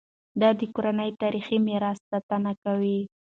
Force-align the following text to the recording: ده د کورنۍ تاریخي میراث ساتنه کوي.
ده 0.41 0.49
د 0.59 0.61
کورنۍ 0.73 1.09
تاریخي 1.21 1.57
میراث 1.67 1.99
ساتنه 2.09 2.51
کوي. 2.63 2.99